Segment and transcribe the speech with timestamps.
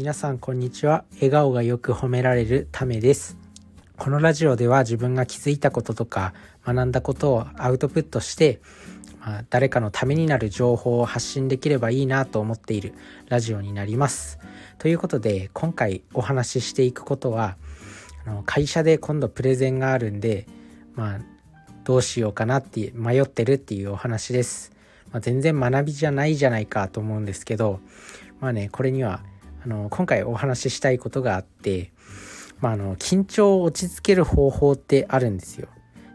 [0.00, 1.04] 皆さんこんにちは。
[1.16, 3.36] 笑顔がよく褒められるためです。
[3.98, 6.32] このラジオでは自分が気づいたこととか
[6.64, 8.62] 学んだことをアウトプットして、
[9.20, 12.94] まあ、誰かのためになる情報を発信できればいいなと思っている
[13.28, 14.38] ラジオになります。
[14.78, 17.58] ということで今回お話ししていくことは
[18.24, 20.46] あの会社で今度プレゼンがあるんで
[20.94, 21.20] まあ
[21.84, 24.72] どうしようかなって迷ってるっていうお話です、
[25.12, 27.80] ま、全然学びじゃないじゃないかと思うんですけど
[28.40, 29.22] まあねこれには
[29.62, 31.92] あの今回お話ししたいことがあって、
[32.60, 35.68] まあ、あの緊張を落ち着ける方法ってあるんですよ。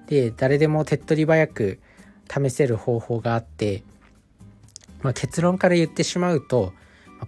[0.07, 1.79] で誰でも手っ取り早く
[2.29, 3.83] 試せる方法があって、
[5.01, 6.73] まあ、結論から言ってしまうと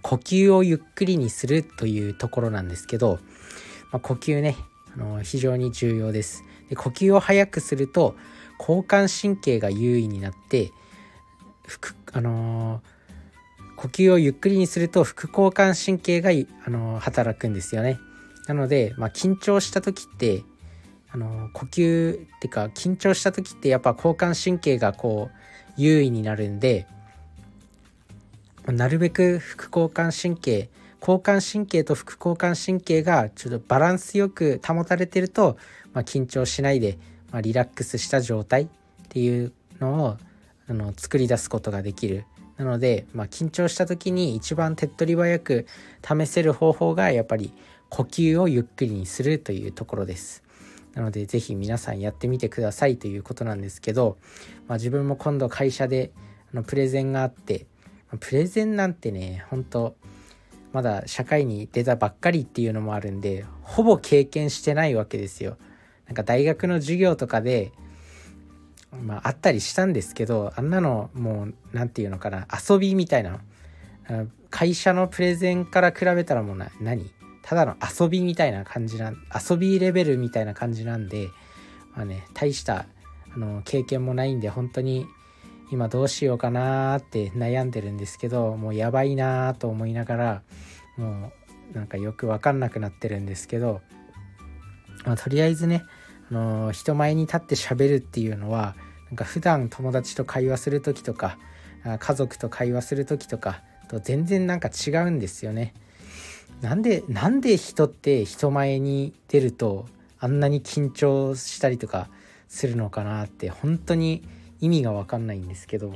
[0.02, 3.18] 呼吸をゆっくりにするというところなんですけど、
[3.92, 4.56] まあ、呼吸ね
[4.94, 6.42] あの非常に重要です。
[6.68, 8.16] で呼吸を速くすると
[8.58, 10.72] 交感神経が優位になって
[12.12, 12.97] あのー
[13.78, 16.30] 呼吸をゆっくりにすると副交感神経が
[16.66, 18.00] あの働くんですよね。
[18.48, 20.42] なので、まあ、緊張した時って
[21.10, 25.36] あの呼吸っていうか緊張した時ってやっぱ交感神経がこう
[25.76, 26.88] 優位になるんで
[28.66, 30.68] なるべく副交感神経
[31.00, 35.56] 交感神経と副交感神経がちょっとバランスよく保たれてると、
[35.92, 36.98] まあ、緊張しないで、
[37.30, 38.68] まあ、リラックスした状態っ
[39.08, 40.16] ていうのを
[40.68, 42.24] あの作り出すことができる
[42.58, 45.66] なので、まあ、緊張した時に一番手っ取り早く
[46.02, 47.52] 試せる方法がやっぱり
[47.88, 50.42] 呼吸をゆっくりにするというところです。
[50.94, 54.18] なので是非皆さんやってみてくださいということなんですけど、
[54.66, 56.10] まあ、自分も今度会社で
[56.52, 57.66] あのプレゼンがあって
[58.18, 59.94] プレゼンなんてね本当
[60.72, 65.56] まだ社会に出たばっかりっていうのもあるんでほぼ経験してないわけですよ。
[66.06, 67.70] なんか大学の授業とかで
[68.92, 73.40] まああったりしたんですけどあんなのもう何て言うのかな遊びみたいな
[74.50, 77.10] 会社のプレゼンから比べたらもうな何？
[77.42, 81.28] ただの遊びみたいな感じな遊びレベルみたいな感じなんで
[81.94, 82.86] まあね大した
[83.34, 85.06] あの経験もないんで本当に
[85.70, 90.42] 今どうしようかなーって悩んでるんですけどもうやばいなーと思いながら
[90.96, 91.32] も
[91.72, 93.82] うなんかよく分かんなくなってるんですけど、
[95.04, 95.84] まあ、とりあえずね
[96.30, 98.76] あの人前に立って喋るっていうのは
[99.10, 101.38] なんか普段友達と会話する時とか
[101.98, 105.74] 家族と会話する時とかと全然なんか違うんですよね。
[106.60, 109.86] なんでなんで人って人前に出ると
[110.18, 112.08] あんなに緊張したりとか
[112.48, 114.24] するのかなって本当に
[114.60, 115.94] 意味が分かんないんですけど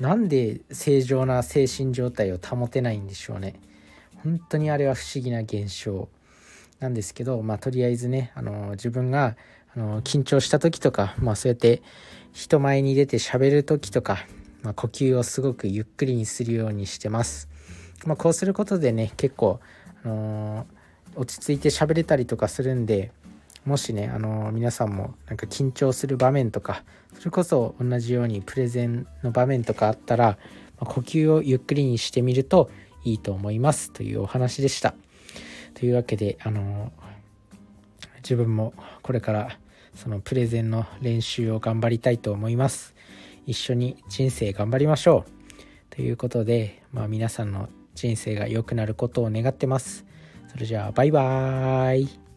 [0.00, 3.60] なんで正常な精神状態を保てないんでしょうね。
[4.22, 6.08] 本当にあれは不思議な現象。
[6.80, 9.36] なんですけど、まあ、とりあえずね、あの自分が
[9.76, 11.82] あの緊張した時とか、まあ、そうやって
[12.32, 14.26] 人前に出て喋る時とか、
[14.62, 17.48] まあ、呼吸をすごくゆっくりにするようにしてます。
[18.06, 19.60] まあ、こうすることでね結構、
[20.04, 23.12] あのー、落ち着いて喋れたりとかするんで
[23.66, 26.82] もしね、あのー、皆さんもなんか緊張する場面とか
[27.18, 30.38] それこそ同じようにプレゼンの場面とかあったら、
[30.78, 32.70] まあ、呼吸をゆっくりにしてみると
[33.04, 34.94] いいと思いますというお話でした。
[35.74, 36.92] というわけで、あの
[38.22, 39.58] 自分もこれから
[39.94, 42.94] そのプレゼンの練習を頑張りたいと思います。
[43.46, 45.94] 一緒に人生頑張りましょう。
[45.94, 50.04] ということで、まあ、皆さんの人生が良くなることを願ってます。
[50.48, 52.29] それじゃあバイバーイ。